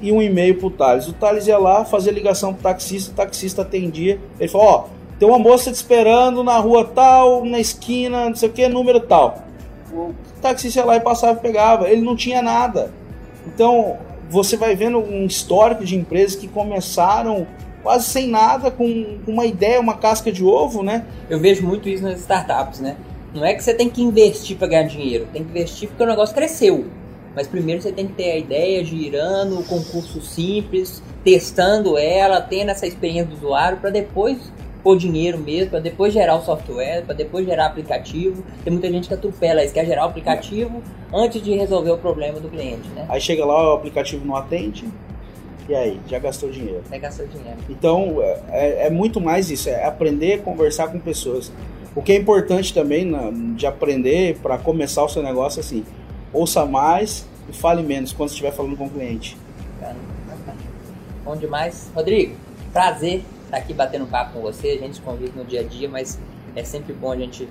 e 0.00 0.12
um 0.12 0.22
e-mail 0.22 0.56
para 0.56 0.66
o 0.66 0.70
Thales. 0.70 1.08
O 1.08 1.12
Thales 1.12 1.46
ia 1.46 1.58
lá, 1.58 1.84
fazia 1.84 2.12
ligação 2.12 2.52
para 2.52 2.60
o 2.60 2.62
taxista, 2.62 3.12
o 3.12 3.14
taxista 3.14 3.62
atendia. 3.62 4.18
Ele 4.38 4.48
falou: 4.48 4.66
Ó, 4.66 4.84
tem 5.18 5.28
uma 5.28 5.38
moça 5.38 5.70
te 5.70 5.74
esperando 5.74 6.44
na 6.44 6.58
rua 6.58 6.84
tal, 6.84 7.44
na 7.44 7.58
esquina, 7.58 8.28
não 8.28 8.36
sei 8.36 8.48
o 8.48 8.52
que, 8.52 8.68
número 8.68 9.00
tal. 9.00 9.42
o 9.92 10.40
taxista 10.40 10.80
ia 10.80 10.86
lá 10.86 10.96
e 10.96 11.00
passava 11.00 11.38
e 11.38 11.42
pegava. 11.42 11.88
Ele 11.88 12.02
não 12.02 12.14
tinha 12.14 12.40
nada. 12.40 12.92
Então, 13.46 13.96
você 14.30 14.56
vai 14.56 14.76
vendo 14.76 14.98
um 14.98 15.26
histórico 15.26 15.84
de 15.84 15.96
empresas 15.96 16.36
que 16.36 16.46
começaram 16.46 17.46
quase 17.82 18.06
sem 18.06 18.28
nada, 18.28 18.70
com 18.70 19.18
uma 19.26 19.46
ideia, 19.46 19.80
uma 19.80 19.94
casca 19.94 20.30
de 20.30 20.44
ovo, 20.44 20.82
né? 20.82 21.04
Eu 21.30 21.40
vejo 21.40 21.66
muito 21.66 21.88
isso 21.88 22.02
nas 22.02 22.20
startups, 22.20 22.80
né? 22.80 22.96
Não 23.34 23.44
é 23.44 23.54
que 23.54 23.62
você 23.62 23.74
tem 23.74 23.90
que 23.90 24.02
investir 24.02 24.56
para 24.56 24.68
ganhar 24.68 24.84
dinheiro, 24.84 25.26
tem 25.32 25.44
que 25.44 25.50
investir 25.50 25.88
porque 25.88 26.02
o 26.02 26.06
negócio 26.06 26.34
cresceu. 26.34 26.86
Mas 27.34 27.46
primeiro 27.46 27.80
você 27.80 27.92
tem 27.92 28.06
que 28.06 28.14
ter 28.14 28.32
a 28.32 28.36
ideia 28.36 28.84
girando, 28.84 29.60
o 29.60 29.64
concurso 29.64 30.20
simples, 30.20 31.02
testando 31.22 31.96
ela, 31.98 32.40
tendo 32.40 32.70
essa 32.70 32.86
experiência 32.86 33.26
do 33.26 33.36
usuário 33.36 33.78
para 33.78 33.90
depois 33.90 34.38
pôr 34.82 34.96
dinheiro 34.96 35.38
mesmo, 35.38 35.70
para 35.70 35.80
depois 35.80 36.12
gerar 36.12 36.36
o 36.36 36.42
software, 36.42 37.02
para 37.04 37.14
depois 37.14 37.44
gerar 37.44 37.66
aplicativo. 37.66 38.42
Tem 38.64 38.72
muita 38.72 38.90
gente 38.90 39.08
que 39.08 39.14
atropela 39.14 39.62
isso, 39.62 39.74
quer 39.74 39.84
gerar 39.84 40.06
o 40.06 40.08
aplicativo 40.08 40.82
antes 41.12 41.42
de 41.42 41.54
resolver 41.54 41.90
o 41.90 41.98
problema 41.98 42.40
do 42.40 42.48
cliente, 42.48 42.88
né? 42.90 43.04
Aí 43.08 43.20
chega 43.20 43.44
lá, 43.44 43.72
o 43.72 43.76
aplicativo 43.76 44.24
não 44.24 44.34
atende, 44.34 44.86
e 45.68 45.74
aí? 45.74 46.00
Já 46.08 46.18
gastou 46.18 46.50
dinheiro. 46.50 46.82
Já 46.90 46.98
gastou 46.98 47.26
dinheiro. 47.26 47.58
Então, 47.68 48.22
é, 48.48 48.86
é 48.86 48.90
muito 48.90 49.20
mais 49.20 49.50
isso, 49.50 49.68
é 49.68 49.84
aprender 49.84 50.34
a 50.34 50.38
conversar 50.38 50.88
com 50.88 50.98
pessoas. 50.98 51.52
O 51.98 52.00
que 52.00 52.12
é 52.12 52.16
importante 52.16 52.72
também 52.72 53.04
na, 53.04 53.32
de 53.56 53.66
aprender 53.66 54.38
para 54.40 54.56
começar 54.56 55.02
o 55.02 55.08
seu 55.08 55.20
negócio, 55.20 55.58
assim, 55.58 55.84
ouça 56.32 56.64
mais 56.64 57.26
e 57.48 57.52
fale 57.52 57.82
menos 57.82 58.12
quando 58.12 58.28
estiver 58.28 58.52
falando 58.52 58.76
com 58.76 58.86
o 58.86 58.88
cliente. 58.88 59.36
Bom 61.24 61.34
demais. 61.34 61.90
Rodrigo, 61.92 62.36
prazer 62.72 63.24
estar 63.44 63.56
aqui 63.56 63.74
batendo 63.74 64.06
papo 64.06 64.34
com 64.34 64.40
você. 64.42 64.78
A 64.80 64.86
gente 64.86 65.00
convive 65.00 65.32
no 65.36 65.44
dia 65.44 65.62
a 65.62 65.64
dia, 65.64 65.88
mas 65.88 66.16
é 66.54 66.62
sempre 66.62 66.92
bom 66.92 67.10
a 67.10 67.16
gente 67.16 67.48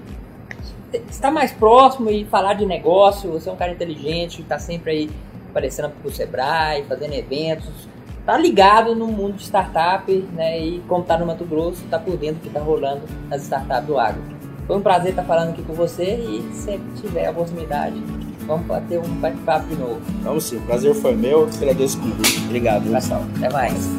estar 1.09 1.29
mais 1.29 1.51
próximo 1.51 2.09
e 2.09 2.23
falar 2.23 2.53
de 2.53 2.65
negócio. 2.65 3.29
Você 3.33 3.49
é 3.49 3.51
um 3.51 3.57
cara 3.57 3.73
inteligente, 3.73 4.43
está 4.43 4.57
sempre 4.57 4.91
aí 4.91 5.09
aparecendo 5.49 5.89
para 5.89 6.07
o 6.07 6.11
Sebrae, 6.11 6.85
fazendo 6.87 7.13
eventos. 7.15 7.89
Tá 8.25 8.37
ligado 8.37 8.95
no 8.95 9.07
mundo 9.07 9.35
de 9.35 9.43
startup, 9.43 10.09
né? 10.33 10.57
E 10.57 10.79
como 10.87 11.03
tá 11.03 11.17
no 11.17 11.25
Mato 11.25 11.43
Grosso, 11.43 11.83
tá 11.89 11.99
por 11.99 12.15
dentro 12.15 12.35
do 12.35 12.43
que 12.43 12.49
tá 12.49 12.61
rolando 12.61 13.01
nas 13.29 13.41
startups 13.43 13.85
do 13.85 13.99
agro. 13.99 14.36
Foi 14.67 14.75
um 14.75 14.81
prazer 14.81 15.11
estar 15.11 15.23
falando 15.23 15.51
aqui 15.51 15.63
com 15.63 15.73
você 15.73 16.03
e 16.03 16.53
sempre 16.53 16.87
tiver 17.01 17.25
a 17.25 17.31
oportunidade, 17.31 18.03
vamos 18.45 18.65
ter 18.89 18.99
um 18.99 19.07
bate-papo 19.15 19.65
de 19.67 19.75
novo. 19.77 20.01
Vamos 20.21 20.43
sim, 20.43 20.57
o 20.57 20.61
prazer 20.61 20.93
foi 20.93 21.15
meu, 21.15 21.45
agradeço 21.45 21.97
o 21.97 22.01
convite. 22.01 22.43
Obrigado. 22.43 22.91
Pessoal, 22.91 23.23
até 23.37 23.49
mais. 23.49 23.89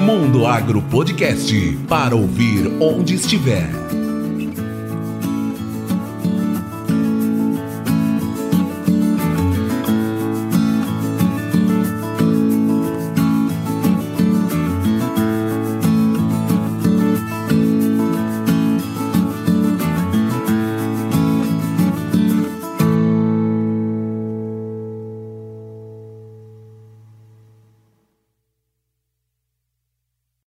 Mundo 0.00 0.44
Agro 0.44 0.82
Podcast 0.82 1.78
para 1.88 2.16
ouvir 2.16 2.66
onde 2.80 3.14
estiver. 3.14 3.81